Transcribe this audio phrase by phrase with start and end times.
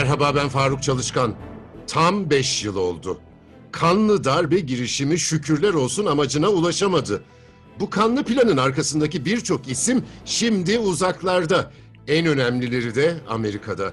[0.00, 1.34] Merhaba ben Faruk Çalışkan.
[1.86, 3.20] Tam 5 yıl oldu.
[3.72, 7.22] Kanlı darbe girişimi şükürler olsun amacına ulaşamadı.
[7.80, 11.72] Bu kanlı planın arkasındaki birçok isim şimdi uzaklarda.
[12.08, 13.92] En önemlileri de Amerika'da.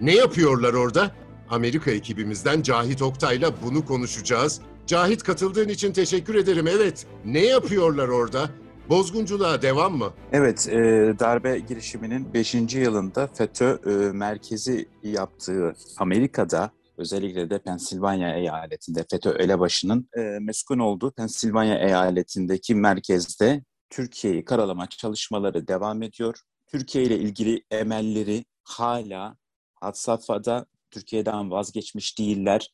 [0.00, 1.14] Ne yapıyorlar orada?
[1.48, 4.60] Amerika ekibimizden Cahit Oktay'la bunu konuşacağız.
[4.86, 6.66] Cahit katıldığın için teşekkür ederim.
[6.66, 8.50] Evet, ne yapıyorlar orada?
[8.90, 10.12] Bozgunculuğa devam mı?
[10.32, 10.74] Evet, e,
[11.18, 12.54] darbe girişiminin 5.
[12.74, 21.10] yılında FETÖ e, merkezi yaptığı Amerika'da özellikle de Pensilvanya eyaletinde FETÖ elebaşının e, meskun olduğu
[21.10, 26.40] Pensilvanya eyaletindeki merkezde Türkiye'yi karalama çalışmaları devam ediyor.
[26.66, 29.36] Türkiye ile ilgili emelleri hala
[29.74, 32.70] had safhada Türkiye'den vazgeçmiş değiller.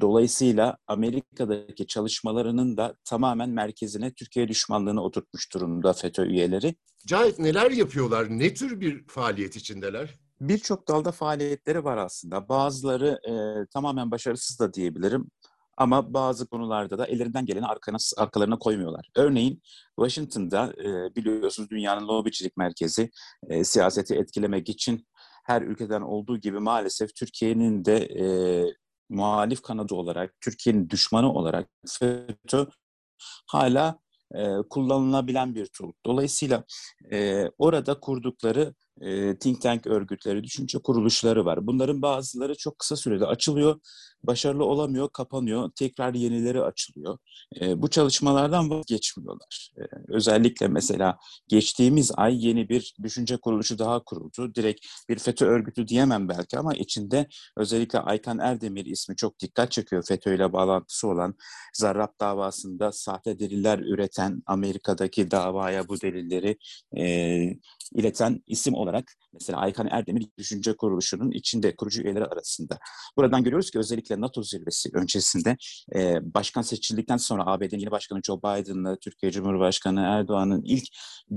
[0.00, 6.74] Dolayısıyla Amerika'daki çalışmalarının da tamamen merkezine Türkiye düşmanlığını oturtmuş durumda FETÖ üyeleri.
[7.06, 8.26] Cahit neler yapıyorlar?
[8.30, 10.14] Ne tür bir faaliyet içindeler?
[10.40, 12.48] Birçok dalda faaliyetleri var aslında.
[12.48, 13.32] Bazıları e,
[13.66, 15.30] tamamen başarısız da diyebilirim.
[15.76, 19.08] Ama bazı konularda da ellerinden geleni arkana, arkalarına koymuyorlar.
[19.16, 19.62] Örneğin
[19.96, 23.10] Washington'da e, biliyorsunuz dünyanın lobicilik merkezi
[23.48, 25.06] e, siyaseti etkilemek için
[25.44, 28.24] her ülkeden olduğu gibi maalesef Türkiye'nin de e,
[29.08, 32.66] muhalif kanadı olarak, Türkiye'nin düşmanı olarak FETÖ
[33.46, 33.98] hala
[34.34, 35.92] e, kullanılabilen bir tool.
[36.06, 36.64] Dolayısıyla
[37.12, 41.66] e, orada kurdukları e, think tank örgütleri, düşünce kuruluşları var.
[41.66, 43.80] Bunların bazıları çok kısa sürede açılıyor,
[44.24, 47.18] başarılı olamıyor, kapanıyor, tekrar yenileri açılıyor.
[47.60, 49.72] E, bu çalışmalardan vazgeçmiyorlar.
[49.76, 51.18] E, özellikle mesela
[51.48, 54.54] geçtiğimiz ay yeni bir düşünce kuruluşu daha kuruldu.
[54.54, 60.04] Direkt bir FETÖ örgütü diyemem belki ama içinde özellikle Aykan Erdemir ismi çok dikkat çekiyor.
[60.08, 61.34] FETÖ ile bağlantısı olan
[61.74, 66.58] Zarrab davasında sahte deliller üreten Amerika'daki davaya bu delilleri
[66.96, 67.04] e,
[67.92, 68.87] ileten isim olarak
[69.32, 72.78] mesela Aykan Erdemir Düşünce Kuruluşu'nun içinde kurucu üyeleri arasında.
[73.16, 75.56] Buradan görüyoruz ki özellikle NATO zirvesi öncesinde
[75.94, 80.84] e, başkan seçildikten sonra ABD'nin yeni başkanı Joe Biden'la Türkiye Cumhurbaşkanı Erdoğan'ın ilk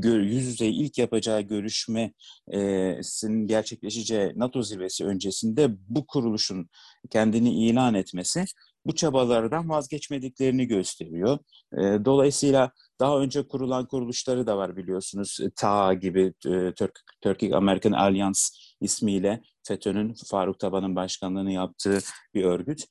[0.03, 6.69] yüz yüze ilk yapacağı görüşmesinin gerçekleşeceği NATO zirvesi öncesinde bu kuruluşun
[7.09, 8.45] kendini ilan etmesi
[8.85, 11.39] bu çabalardan vazgeçmediklerini gösteriyor.
[11.73, 15.39] E, dolayısıyla daha önce kurulan kuruluşları da var biliyorsunuz.
[15.41, 18.39] E, TA gibi e, Türk, Turkic American Alliance
[18.81, 21.99] ismiyle FETÖ'nün Faruk Taban'ın başkanlığını yaptığı
[22.33, 22.85] bir örgüt.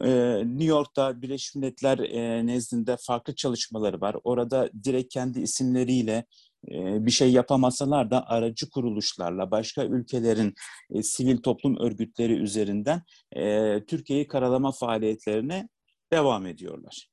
[0.00, 1.98] New York'ta Birleşmiş Milletler
[2.46, 4.16] nezdinde farklı çalışmaları var.
[4.24, 6.24] Orada direkt kendi isimleriyle
[6.68, 10.54] bir şey yapamasalar da aracı kuruluşlarla başka ülkelerin
[10.90, 13.02] e, sivil toplum örgütleri üzerinden
[13.36, 15.68] e, Türkiye'yi karalama faaliyetlerine
[16.12, 17.08] devam ediyorlar.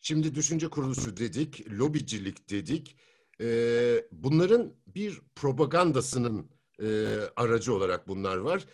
[0.00, 2.96] Şimdi düşünce kuruluşu dedik, lobicilik dedik.
[3.40, 6.50] Ee, bunların bir propagandasının
[6.82, 6.86] e,
[7.36, 8.64] aracı olarak bunlar var.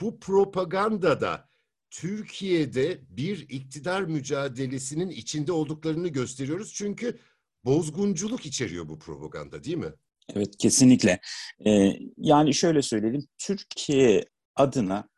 [0.00, 1.48] Bu propagandada
[1.90, 6.72] Türkiye'de bir iktidar mücadelesinin içinde olduklarını gösteriyoruz.
[6.74, 7.18] Çünkü
[7.64, 9.92] bozgunculuk içeriyor bu propaganda değil mi?
[10.34, 11.20] Evet kesinlikle.
[11.66, 14.24] Ee, yani şöyle söyleyelim, Türkiye
[14.56, 15.08] adına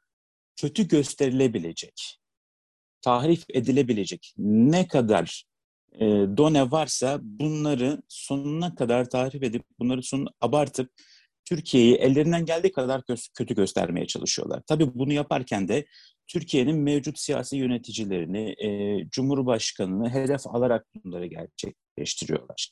[0.57, 2.19] kötü gösterilebilecek,
[3.01, 5.45] tahrif edilebilecek ne kadar
[5.93, 6.05] e,
[6.37, 10.91] done varsa bunları sonuna kadar tahrif edip bunları son abartıp
[11.45, 13.03] Türkiye'yi ellerinden geldiği kadar
[13.35, 14.63] kötü göstermeye çalışıyorlar.
[14.67, 15.87] Tabii bunu yaparken de
[16.27, 21.27] Türkiye'nin mevcut siyasi yöneticilerini, e, Cumhurbaşkanı'nı hedef alarak bunları
[21.97, 22.69] gerçekleştiriyorlar.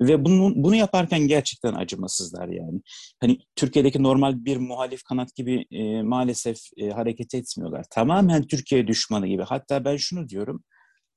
[0.00, 2.80] Ve bunu, bunu yaparken gerçekten acımasızlar yani.
[3.20, 7.84] Hani Türkiye'deki normal bir muhalif kanat gibi e, maalesef e, hareket etmiyorlar.
[7.90, 9.42] Tamamen Türkiye düşmanı gibi.
[9.42, 10.64] Hatta ben şunu diyorum,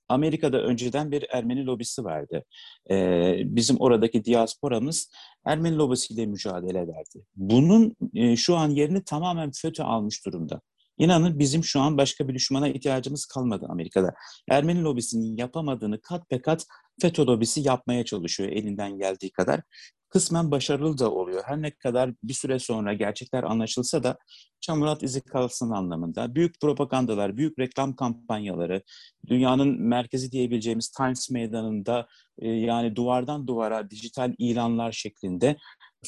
[0.09, 2.43] Amerika'da önceden bir Ermeni lobisi vardı.
[2.91, 5.09] Ee, bizim oradaki diasporamız
[5.45, 7.25] Ermeni lobisiyle mücadele ederdi.
[7.35, 10.61] Bunun e, şu an yerini tamamen FETÖ almış durumda.
[10.97, 14.13] İnanın bizim şu an başka bir düşmana ihtiyacımız kalmadı Amerika'da.
[14.49, 16.65] Ermeni lobisinin yapamadığını kat be kat
[17.01, 19.61] FETÖ lobisi yapmaya çalışıyor elinden geldiği kadar.
[20.09, 21.43] Kısmen başarılı da oluyor.
[21.45, 24.17] Her ne kadar bir süre sonra gerçekler anlaşılsa da
[24.61, 26.35] çamurat izi kalsın anlamında.
[26.35, 28.83] Büyük propagandalar, büyük reklam kampanyaları,
[29.27, 32.07] dünyanın merkezi diyebileceğimiz Times Meydanı'nda
[32.39, 35.57] e, yani duvardan duvara dijital ilanlar şeklinde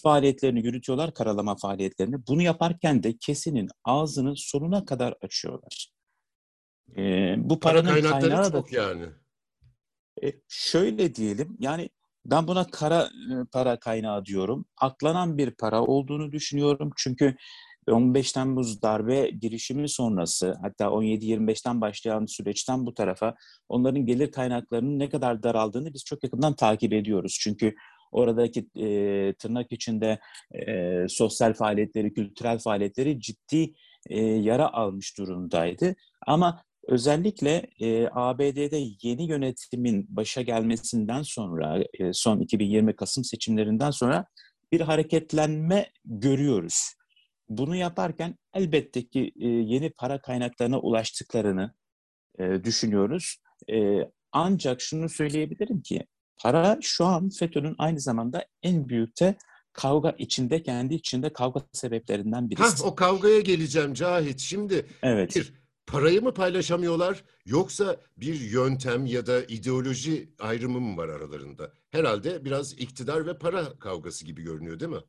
[0.03, 2.27] faaliyetlerini yürütüyorlar, karalama faaliyetlerini.
[2.27, 5.91] Bunu yaparken de kesinin ağzını sonuna kadar açıyorlar.
[6.97, 8.63] Ee, bu paranın Para kaynağı da...
[8.71, 9.06] yani.
[10.23, 11.89] E, şöyle diyelim, yani
[12.25, 14.65] ben buna kara e, para kaynağı diyorum.
[14.77, 16.91] Aklanan bir para olduğunu düşünüyorum.
[16.97, 17.35] Çünkü
[17.91, 23.35] 15 Temmuz darbe girişimi sonrası hatta 17-25'ten başlayan süreçten bu tarafa
[23.69, 27.37] onların gelir kaynaklarının ne kadar daraldığını biz çok yakından takip ediyoruz.
[27.41, 27.75] Çünkü
[28.11, 30.19] oradaki e, tırnak içinde
[30.67, 33.73] e, sosyal faaliyetleri, kültürel faaliyetleri ciddi
[34.09, 35.95] e, yara almış durumdaydı.
[36.27, 44.25] Ama özellikle e, ABD'de yeni yönetimin başa gelmesinden sonra, e, son 2020 Kasım seçimlerinden sonra
[44.72, 46.94] bir hareketlenme görüyoruz.
[47.50, 51.74] Bunu yaparken elbette ki e, yeni para kaynaklarına ulaştıklarını
[52.39, 53.38] e, düşünüyoruz.
[53.72, 54.00] E,
[54.31, 56.07] ancak şunu söyleyebilirim ki
[56.38, 59.36] para şu an FETÖ'nün aynı zamanda en büyük de
[59.74, 62.84] kavga içinde, kendi içinde kavga sebeplerinden birisi.
[62.84, 64.39] Hah, o kavgaya geleceğim Cahit.
[64.39, 65.36] Şimdi Evet.
[65.36, 65.54] bir,
[65.88, 71.74] parayı mı paylaşamıyorlar yoksa bir yöntem ya da ideoloji ayrımı mı var aralarında?
[71.92, 75.01] Herhalde biraz iktidar ve para kavgası gibi görünüyor değil mi?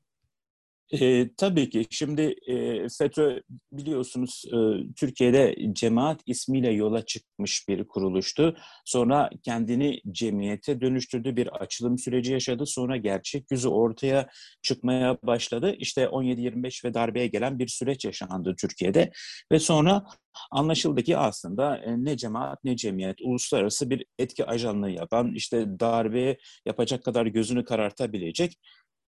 [0.93, 1.87] E, tabii ki.
[1.91, 3.43] Şimdi e, FETÖ
[3.73, 4.57] biliyorsunuz e,
[4.97, 8.57] Türkiye'de cemaat ismiyle yola çıkmış bir kuruluştu.
[8.85, 12.67] Sonra kendini cemiyete dönüştürdü, bir açılım süreci yaşadı.
[12.67, 14.29] Sonra gerçek yüzü ortaya
[14.63, 15.75] çıkmaya başladı.
[15.79, 19.11] İşte 17-25 ve darbeye gelen bir süreç yaşandı Türkiye'de.
[19.53, 20.05] Ve sonra
[20.51, 26.37] anlaşıldı ki aslında ne cemaat ne cemiyet uluslararası bir etki ajanlığı yapan, işte darbe
[26.67, 28.59] yapacak kadar gözünü karartabilecek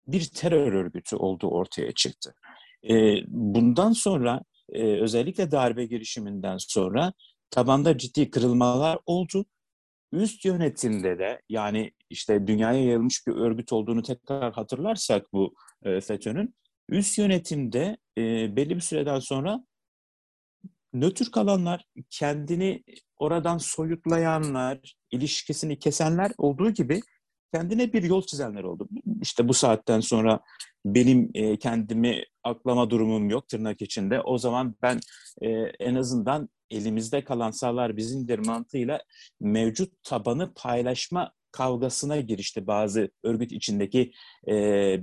[0.07, 2.33] bir terör örgütü olduğu ortaya çıktı.
[2.89, 7.13] E, bundan sonra e, özellikle darbe girişiminden sonra
[7.51, 9.45] tabanda ciddi kırılmalar oldu.
[10.11, 15.53] Üst yönetimde de yani işte dünyaya yayılmış bir örgüt olduğunu tekrar hatırlarsak bu
[15.83, 16.55] e, FETÖ'nün
[16.89, 19.63] üst yönetimde e, belli bir süreden sonra
[20.93, 22.83] nötr kalanlar, kendini
[23.17, 27.01] oradan soyutlayanlar, ilişkisini kesenler olduğu gibi
[27.53, 28.89] kendine bir yol çizenler oldu.
[29.21, 30.39] İşte bu saatten sonra
[30.85, 34.21] benim e, kendimi aklama durumum yok tırnak içinde.
[34.21, 34.99] O zaman ben
[35.41, 35.49] e,
[35.79, 38.99] en azından elimizde kalan sağlar bizimdir mantığıyla
[39.39, 44.11] mevcut tabanı paylaşma kavgasına girişti bazı örgüt içindeki
[44.47, 44.53] e,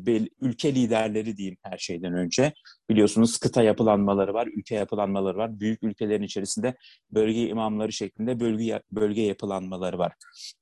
[0.07, 2.53] bel, ülke liderleri diyeyim her şeyden önce.
[2.91, 5.61] Biliyorsunuz kıta yapılanmaları var, ülke yapılanmaları var.
[5.61, 6.77] Büyük ülkelerin içerisinde
[7.11, 10.13] bölge imamları şeklinde bölge, bölge yapılanmaları var.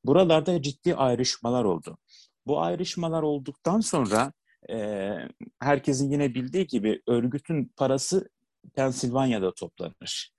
[0.04, 1.98] Buralarda ciddi ayrışmalar oldu.
[2.46, 4.32] Bu ayrışmalar olduktan sonra
[4.70, 5.10] e,
[5.60, 8.28] herkesin yine bildiği gibi örgütün parası
[8.74, 10.34] Pensilvanya'da toplanır.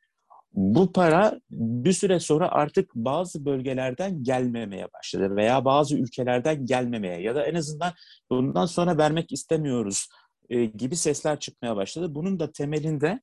[0.56, 7.36] Bu para bir süre sonra artık bazı bölgelerden gelmemeye başladı veya bazı ülkelerden gelmemeye ya
[7.36, 7.94] da en azından
[8.30, 10.07] bundan sonra vermek istemiyoruz
[10.50, 12.16] e, gibi sesler çıkmaya başladı.
[12.16, 13.19] Bunun da temelinde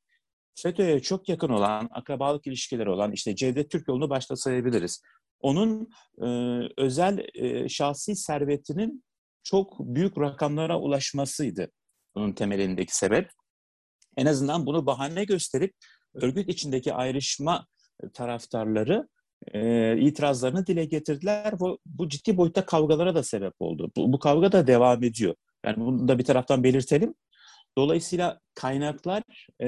[0.55, 5.03] FETÖ'ye çok yakın olan, akrabalık ilişkileri olan işte Cevdet Türkoğlu'nu başta sayabiliriz.
[5.41, 5.89] Onun
[6.23, 6.27] e,
[6.77, 9.05] özel e, şahsi servetinin
[9.43, 11.69] çok büyük rakamlara ulaşmasıydı
[12.15, 13.31] bunun temelindeki sebep.
[14.17, 15.75] En azından bunu bahane gösterip
[16.15, 17.67] örgüt içindeki ayrışma
[18.15, 19.09] taraftarları
[19.53, 21.61] e, itirazlarını dile getirdiler.
[21.61, 23.91] Bu, bu ciddi boyutta kavgalara da sebep oldu.
[23.97, 25.35] Bu, bu kavga da devam ediyor.
[25.67, 27.15] Yani bunu da bir taraftan belirtelim.
[27.79, 29.23] Dolayısıyla kaynaklar
[29.61, 29.67] e,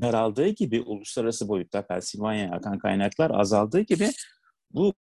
[0.00, 4.10] daraldığı gibi uluslararası boyutta Pensilvanya'ya akan kaynaklar azaldığı gibi
[4.70, 4.94] bu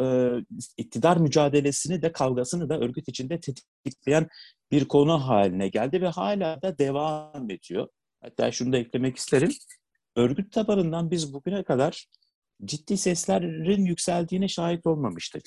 [0.00, 0.30] e,
[0.76, 4.28] iktidar mücadelesini de kavgasını da örgüt içinde tetikleyen
[4.70, 7.88] bir konu haline geldi ve hala da devam ediyor.
[8.20, 9.50] Hatta şunu da eklemek isterim.
[10.16, 12.06] Örgüt tabanından biz bugüne kadar
[12.64, 15.42] ciddi seslerin yükseldiğine şahit olmamıştık.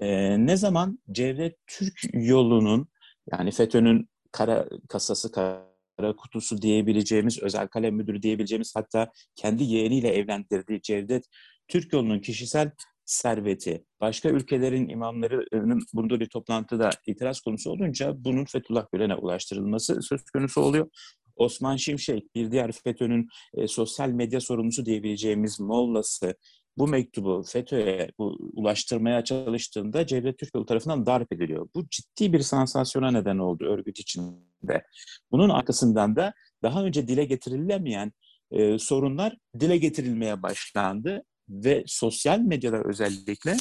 [0.00, 2.88] E, ne zaman Cevdet Türk yolunun
[3.32, 10.82] yani FETÖ'nün kara kasası, kara kutusu diyebileceğimiz, özel kalem müdürü diyebileceğimiz hatta kendi yeğeniyle evlendirdiği
[10.82, 11.24] Cevdet
[11.68, 12.70] Türk yolunun kişisel
[13.04, 20.22] serveti, başka ülkelerin imamlarının bulunduğu bir toplantıda itiraz konusu olunca bunun Fethullah Gülen'e ulaştırılması söz
[20.30, 20.88] konusu oluyor.
[21.42, 26.34] Osman Şimşek, bir diğer FETÖ'nün e, sosyal medya sorumlusu diyebileceğimiz Mollası
[26.76, 28.10] bu mektubu FETÖ'ye
[28.52, 31.68] ulaştırmaya çalıştığında Cevdet Türkoğlu tarafından darp ediliyor.
[31.74, 34.82] Bu ciddi bir sansasyona neden oldu örgüt içinde.
[35.30, 36.32] Bunun arkasından da
[36.62, 38.12] daha önce dile getirilemeyen
[38.50, 43.56] e, sorunlar dile getirilmeye başlandı ve sosyal medyada özellikle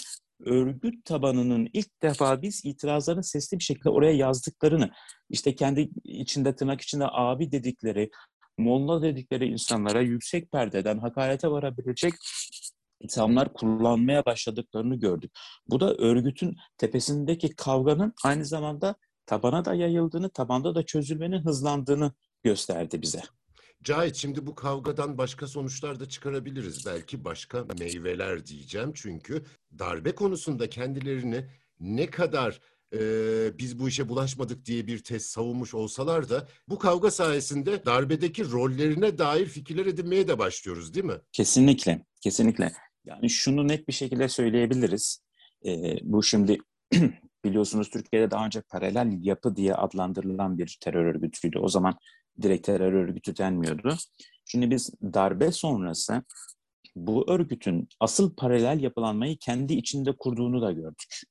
[0.45, 4.91] örgüt tabanının ilk defa biz itirazlarını sesli bir şekilde oraya yazdıklarını,
[5.29, 8.09] işte kendi içinde tırnak içinde abi dedikleri,
[8.57, 12.13] molla dedikleri insanlara yüksek perdeden hakarete varabilecek
[12.99, 15.31] ithamlar kullanmaya başladıklarını gördük.
[15.67, 18.95] Bu da örgütün tepesindeki kavganın aynı zamanda
[19.25, 23.21] tabana da yayıldığını, tabanda da çözülmenin hızlandığını gösterdi bize.
[23.83, 26.85] Cahit şimdi bu kavgadan başka sonuçlar da çıkarabiliriz.
[26.85, 28.91] Belki başka meyveler diyeceğim.
[28.95, 29.43] Çünkü
[29.79, 31.45] darbe konusunda kendilerini
[31.79, 32.61] ne kadar
[32.93, 32.99] e,
[33.57, 39.17] biz bu işe bulaşmadık diye bir test savunmuş olsalar da bu kavga sayesinde darbedeki rollerine
[39.17, 41.17] dair fikirler edinmeye de başlıyoruz değil mi?
[41.31, 42.73] Kesinlikle, kesinlikle.
[43.05, 45.23] Yani şunu net bir şekilde söyleyebiliriz.
[45.65, 46.57] E, bu şimdi
[47.45, 51.59] biliyorsunuz Türkiye'de daha önce paralel yapı diye adlandırılan bir terör örgütüydü.
[51.59, 51.97] O zaman
[52.41, 53.95] direkt terör örgütü denmiyordu.
[54.45, 56.23] Şimdi biz darbe sonrası
[56.95, 61.21] bu örgütün asıl paralel yapılanmayı kendi içinde kurduğunu da gördük.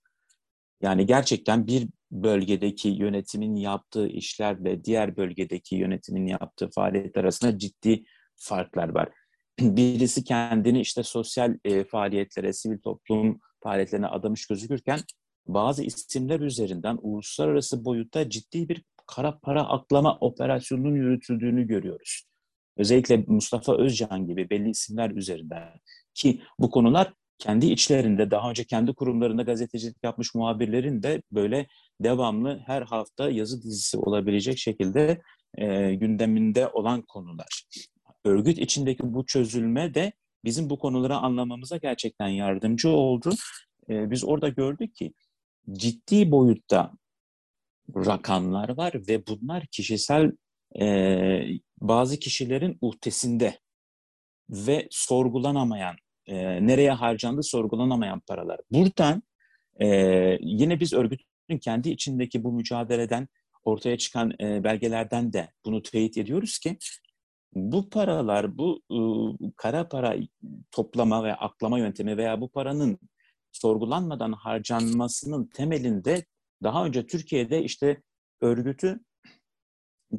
[0.82, 8.04] Yani gerçekten bir bölgedeki yönetimin yaptığı işlerle diğer bölgedeki yönetimin yaptığı faaliyet arasında ciddi
[8.36, 9.08] farklar var.
[9.60, 15.00] Birisi kendini işte sosyal e, faaliyetlere, sivil toplum faaliyetlerine adamış gözükürken
[15.46, 22.22] bazı isimler üzerinden uluslararası boyutta ciddi bir kara para aklama operasyonunun yürütüldüğünü görüyoruz.
[22.76, 25.80] Özellikle Mustafa Özcan gibi belli isimler üzerinden
[26.14, 31.66] ki bu konular kendi içlerinde daha önce kendi kurumlarında gazetecilik yapmış muhabirlerin de böyle
[32.00, 35.20] devamlı her hafta yazı dizisi olabilecek şekilde
[35.58, 37.64] e, gündeminde olan konular.
[38.24, 40.12] Örgüt içindeki bu çözülme de
[40.44, 43.30] bizim bu konuları anlamamıza gerçekten yardımcı oldu.
[43.90, 45.12] E, biz orada gördük ki
[45.72, 46.92] ciddi boyutta
[47.96, 50.32] rakamlar var ve bunlar kişisel
[50.80, 51.42] e,
[51.80, 53.58] bazı kişilerin uhdesinde
[54.50, 58.60] ve sorgulanamayan, e, nereye harcandı sorgulanamayan paralar.
[58.70, 59.22] Buradan
[59.80, 59.86] e,
[60.40, 63.28] yine biz örgütün kendi içindeki bu mücadeleden
[63.64, 66.78] ortaya çıkan e, belgelerden de bunu teyit ediyoruz ki
[67.54, 68.98] bu paralar, bu e,
[69.56, 70.16] kara para
[70.70, 72.98] toplama ve aklama yöntemi veya bu paranın
[73.52, 76.24] sorgulanmadan harcanmasının temelinde
[76.62, 78.02] daha önce Türkiye'de işte
[78.40, 79.00] örgütü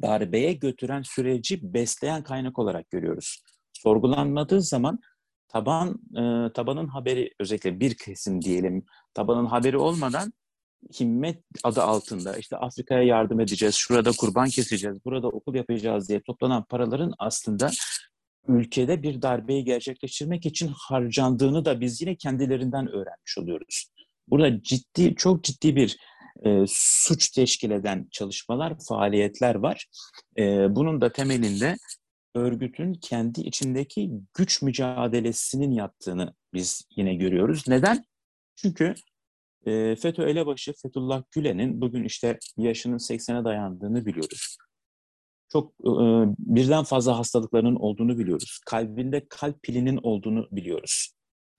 [0.02, 3.42] darbeye götüren süreci besleyen kaynak olarak görüyoruz.
[3.72, 5.00] Sorgulanmadığı zaman
[5.48, 8.84] taban e, tabanın haberi özellikle bir kesim diyelim
[9.14, 10.32] tabanın haberi olmadan
[11.00, 16.64] himmet adı altında işte Afrika'ya yardım edeceğiz, şurada kurban keseceğiz, burada okul yapacağız diye toplanan
[16.64, 17.70] paraların aslında
[18.48, 23.86] ülkede bir darbeyi gerçekleştirmek için harcandığını da biz yine kendilerinden öğrenmiş oluyoruz.
[24.28, 25.98] Burada ciddi, çok ciddi bir
[26.44, 29.86] e, suç teşkil eden çalışmalar, faaliyetler var.
[30.38, 31.76] E, bunun da temelinde
[32.34, 37.68] örgütün kendi içindeki güç mücadelesinin yattığını biz yine görüyoruz.
[37.68, 38.04] Neden?
[38.56, 38.94] Çünkü
[39.66, 44.56] e, FETÖ elebaşı Fethullah Gülen'in bugün işte yaşının 80'e dayandığını biliyoruz.
[45.52, 45.94] Çok e,
[46.38, 48.60] birden fazla hastalıklarının olduğunu biliyoruz.
[48.66, 51.12] Kalbinde kalp pilinin olduğunu biliyoruz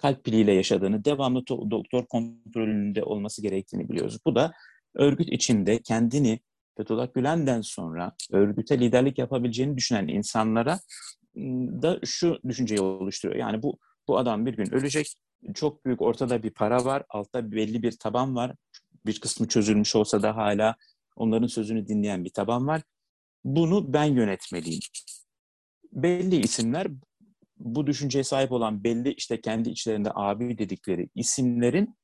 [0.04, 4.18] kalp piliyle yaşadığını, devamlı doktor kontrolünde olması gerektiğini biliyoruz.
[4.25, 4.52] Bu da
[4.95, 6.39] örgüt içinde kendini
[6.77, 10.79] Fethullah Gülen'den sonra örgüte liderlik yapabileceğini düşünen insanlara
[11.81, 13.39] da şu düşünceyi oluşturuyor.
[13.39, 15.15] Yani bu bu adam bir gün ölecek.
[15.53, 17.03] Çok büyük ortada bir para var.
[17.09, 18.55] Altta belli bir taban var.
[19.05, 20.75] Bir kısmı çözülmüş olsa da hala
[21.15, 22.81] onların sözünü dinleyen bir taban var.
[23.43, 24.79] Bunu ben yönetmeliyim.
[25.91, 26.88] Belli isimler
[27.57, 31.95] bu düşünceye sahip olan belli işte kendi içlerinde abi dedikleri isimlerin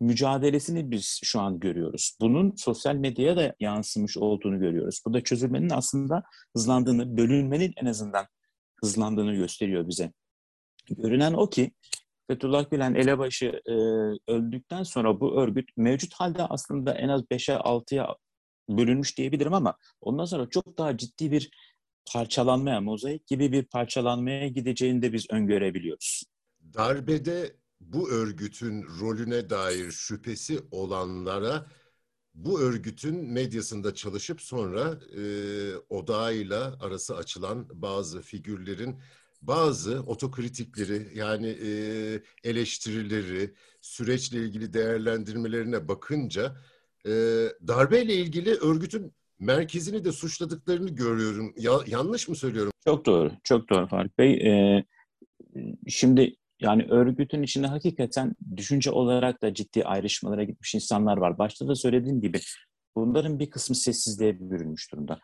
[0.00, 2.16] mücadelesini biz şu an görüyoruz.
[2.20, 5.00] Bunun sosyal medyaya da yansımış olduğunu görüyoruz.
[5.06, 6.22] Bu da çözülmenin aslında
[6.56, 8.26] hızlandığını, bölünmenin en azından
[8.80, 10.12] hızlandığını gösteriyor bize.
[10.90, 11.70] Görünen o ki
[12.26, 13.72] Fethullah Gülen elebaşı e,
[14.32, 18.16] öldükten sonra bu örgüt mevcut halde aslında en az 5'e 6'ya
[18.68, 21.50] bölünmüş diyebilirim ama ondan sonra çok daha ciddi bir
[22.12, 26.22] parçalanmaya, mozaik gibi bir parçalanmaya gideceğini de biz öngörebiliyoruz.
[26.74, 31.66] Darbede bu örgütün rolüne dair şüphesi olanlara
[32.34, 35.22] bu örgütün medyasında çalışıp sonra e,
[35.88, 38.96] odağıyla arası açılan bazı figürlerin
[39.42, 41.70] bazı otokritikleri yani e,
[42.44, 46.56] eleştirileri, süreçle ilgili değerlendirmelerine bakınca
[47.06, 47.10] e,
[47.68, 51.54] darbeyle ilgili örgütün merkezini de suçladıklarını görüyorum.
[51.56, 52.72] Ya, yanlış mı söylüyorum?
[52.84, 54.32] Çok doğru, çok doğru Faruk Bey.
[54.32, 54.84] Ee,
[55.88, 61.38] şimdi yani örgütün içinde hakikaten düşünce olarak da ciddi ayrışmalara gitmiş insanlar var.
[61.38, 62.40] Başta da söylediğim gibi
[62.96, 65.20] bunların bir kısmı sessizliğe bürünmüş durumda.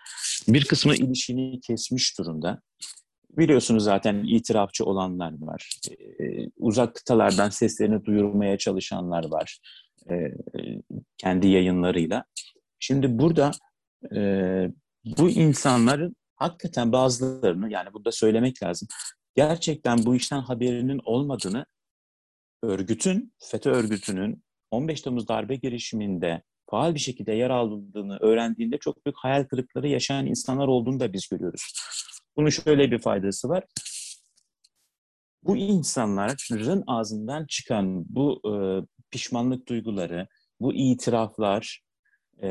[0.48, 2.60] Bir kısmı ilişkini kesmiş durumda.
[3.38, 5.80] Biliyorsunuz zaten itirafçı olanlar var.
[6.20, 9.58] Ee, uzak kıtalardan seslerini duyurmaya çalışanlar var.
[10.10, 10.34] Ee,
[11.18, 12.24] kendi yayınlarıyla.
[12.78, 13.50] Şimdi burada
[14.14, 14.20] e,
[15.18, 18.88] bu insanların hakikaten bazılarını yani burada söylemek lazım.
[19.34, 21.66] Gerçekten bu işten haberinin olmadığını
[22.62, 29.16] örgütün, FETÖ örgütünün 15 Temmuz darbe girişiminde faal bir şekilde yer aldığını öğrendiğinde çok büyük
[29.18, 31.72] hayal kırıkları yaşayan insanlar olduğunu da biz görüyoruz.
[32.36, 33.64] Bunun şöyle bir faydası var.
[35.42, 38.52] Bu insanların ağzından çıkan bu e,
[39.10, 40.28] pişmanlık duyguları,
[40.60, 41.84] bu itiraflar,
[42.42, 42.48] e,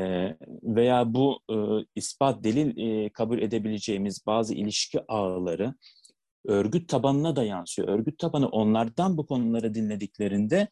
[0.62, 1.54] veya bu e,
[1.94, 5.74] ispat delil e, kabul edebileceğimiz bazı ilişki ağları
[6.46, 7.88] örgüt tabanına da yansıyor.
[7.88, 10.68] Örgüt tabanı onlardan bu konuları dinlediklerinde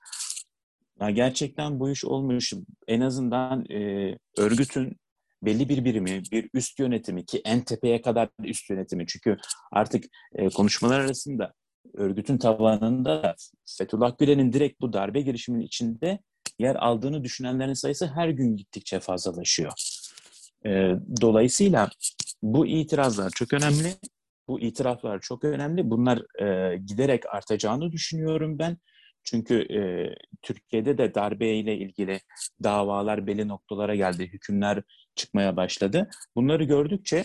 [1.01, 2.53] ya gerçekten bu iş olmuş.
[2.89, 4.97] En azından e, örgütün
[5.43, 9.07] belli bir birimi, bir üst yönetimi ki en tepeye kadar üst yönetimi.
[9.07, 9.37] Çünkü
[9.73, 11.53] artık e, konuşmalar arasında
[11.95, 13.35] örgütün tabanında da
[13.79, 16.19] Fethullah Gülen'in direkt bu darbe girişiminin içinde
[16.59, 19.73] yer aldığını düşünenlerin sayısı her gün gittikçe fazlalaşıyor.
[20.67, 20.71] E,
[21.21, 21.89] dolayısıyla
[22.43, 23.95] bu itirazlar çok önemli.
[24.49, 25.91] Bu itiraflar çok önemli.
[25.91, 28.79] Bunlar e, giderek artacağını düşünüyorum ben.
[29.25, 29.81] Çünkü e,
[30.43, 32.21] Türkiye'de de darbeyle ilgili
[32.63, 34.83] davalar belli noktalara geldi, hükümler
[35.15, 36.11] çıkmaya başladı.
[36.37, 37.25] Bunları gördükçe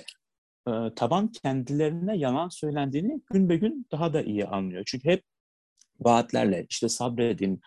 [0.68, 4.84] e, taban kendilerine yalan söylendiğini gün be gün daha da iyi anlıyor.
[4.88, 5.24] Çünkü hep
[6.00, 7.62] vaatlerle işte sabredin,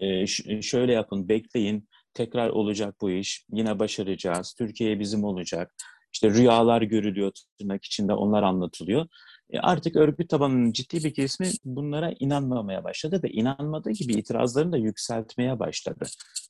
[0.00, 0.26] e,
[0.62, 5.74] şöyle yapın, bekleyin, tekrar olacak bu iş, yine başaracağız, Türkiye bizim olacak.
[6.14, 9.06] İşte rüyalar görülüyor tırnak içinde onlar anlatılıyor.
[9.50, 14.76] E, artık örgüt tabanının ciddi bir kesimi bunlara inanmamaya başladı ve inanmadığı gibi itirazlarını da
[14.76, 16.04] yükseltmeye başladı.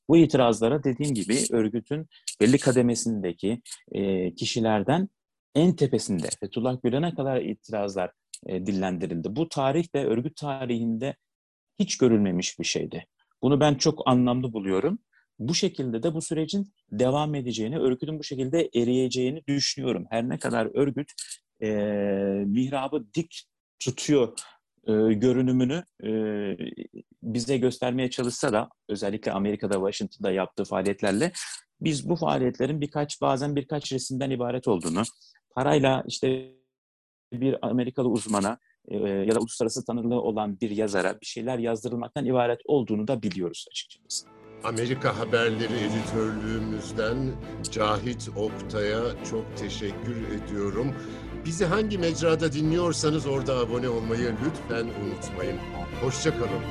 [0.08, 2.06] Bu itirazlara dediğim gibi örgütün
[2.40, 5.08] belli kademesindeki e, kişilerden
[5.54, 8.10] en tepesinde Fethullah Gülen'e kadar itirazlar
[8.46, 9.36] e, dillendirildi.
[9.36, 11.16] Bu tarih de örgüt tarihinde
[11.78, 13.06] hiç görülmemiş bir şeydi.
[13.42, 14.98] Bunu ben çok anlamlı buluyorum.
[15.38, 20.06] Bu şekilde de bu sürecin devam edeceğini, örgütün bu şekilde eriyeceğini düşünüyorum.
[20.10, 21.12] Her ne kadar örgüt
[21.62, 21.68] e,
[22.46, 23.44] mihrabı dik
[23.78, 24.38] tutuyor
[24.86, 26.10] e, görünümünü e,
[27.22, 31.32] bize göstermeye çalışsa da özellikle Amerika'da, Washington'da yaptığı faaliyetlerle
[31.80, 35.02] biz bu faaliyetlerin birkaç bazen birkaç resimden ibaret olduğunu,
[35.50, 36.54] parayla işte
[37.32, 42.60] bir Amerikalı uzmana e, ya da uluslararası tanınırlığı olan bir yazara bir şeyler yazdırılmaktan ibaret
[42.64, 44.43] olduğunu da biliyoruz açıkçası.
[44.64, 47.16] Amerika Haberleri editörlüğümüzden
[47.70, 50.94] Cahit Oktay'a çok teşekkür ediyorum.
[51.44, 55.58] Bizi hangi mecrada dinliyorsanız orada abone olmayı lütfen unutmayın.
[56.02, 56.62] Hoşçakalın.